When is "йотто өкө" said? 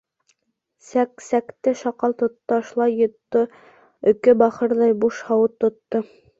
3.03-4.37